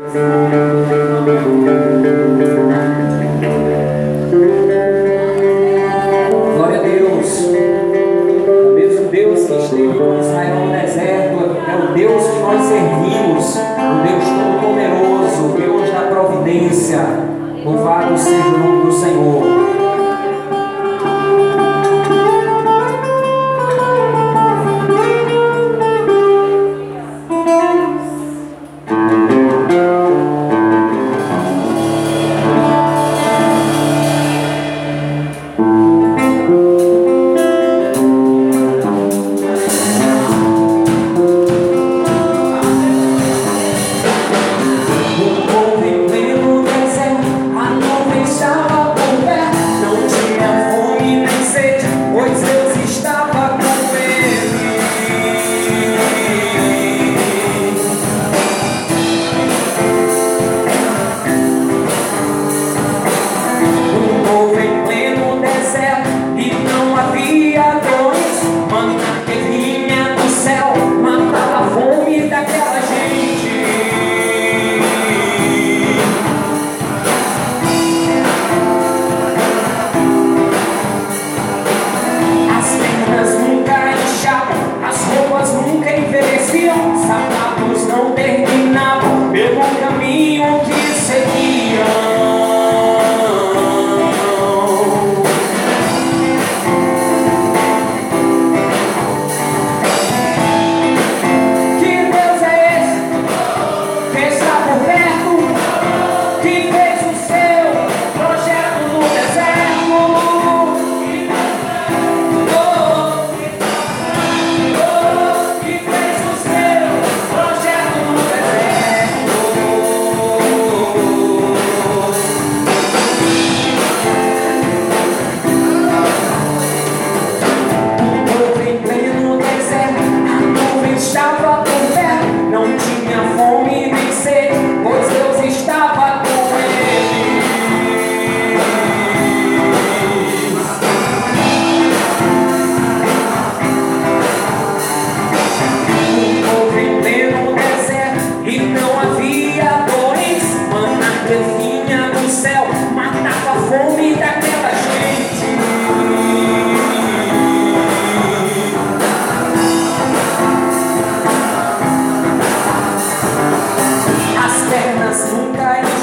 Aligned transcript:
Glória 0.00 0.16
a 6.78 6.82
Deus. 6.82 7.28
O 8.48 8.72
mesmo 8.74 9.08
Deus 9.10 9.40
que 9.44 9.52
esteve 9.58 9.92
com 9.98 10.18
Israel 10.18 10.64
no 10.64 10.72
deserto 10.72 11.38
é 11.68 11.76
o 11.76 11.92
Deus 11.92 12.22
que 12.28 12.38
nós 12.40 12.62
servimos, 12.62 13.56
o 13.56 14.00
Deus 14.08 14.24
Todo-Poderoso, 14.24 15.44
o 15.44 15.52
Deus 15.58 15.90
da 15.90 16.00
providência. 16.08 17.00
Louvado 17.62 18.16
seja 18.16 18.48
o 18.48 18.58
nome 18.58 18.86
do 18.86 18.92
Senhor. 18.92 19.49
não 87.86 88.12
terminava, 88.12 89.30
pelo 89.32 89.60
caminho. 89.80 89.99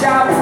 shout. 0.00 0.39